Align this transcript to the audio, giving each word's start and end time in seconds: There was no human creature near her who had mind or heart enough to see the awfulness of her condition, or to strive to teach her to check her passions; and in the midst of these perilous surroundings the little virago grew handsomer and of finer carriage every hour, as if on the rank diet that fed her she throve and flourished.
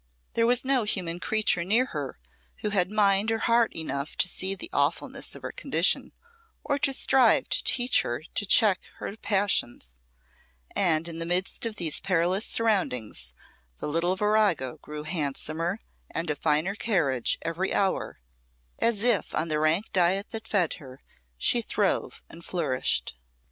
There 0.33 0.47
was 0.47 0.65
no 0.65 0.81
human 0.83 1.19
creature 1.19 1.63
near 1.63 1.85
her 1.85 2.17
who 2.61 2.71
had 2.71 2.89
mind 2.89 3.31
or 3.31 3.37
heart 3.37 3.71
enough 3.75 4.15
to 4.15 4.27
see 4.27 4.55
the 4.55 4.71
awfulness 4.73 5.35
of 5.35 5.43
her 5.43 5.51
condition, 5.51 6.11
or 6.63 6.79
to 6.79 6.91
strive 6.91 7.47
to 7.49 7.63
teach 7.63 8.01
her 8.01 8.23
to 8.33 8.45
check 8.47 8.81
her 8.97 9.15
passions; 9.15 9.97
and 10.75 11.07
in 11.07 11.19
the 11.19 11.25
midst 11.27 11.67
of 11.67 11.75
these 11.75 11.99
perilous 11.99 12.47
surroundings 12.47 13.35
the 13.77 13.87
little 13.87 14.15
virago 14.15 14.77
grew 14.81 15.03
handsomer 15.03 15.77
and 16.09 16.31
of 16.31 16.39
finer 16.39 16.73
carriage 16.73 17.37
every 17.43 17.71
hour, 17.71 18.21
as 18.79 19.03
if 19.03 19.35
on 19.35 19.49
the 19.49 19.59
rank 19.59 19.91
diet 19.93 20.29
that 20.29 20.47
fed 20.47 20.73
her 20.81 21.03
she 21.37 21.61
throve 21.61 22.23
and 22.27 22.43
flourished. 22.43 23.19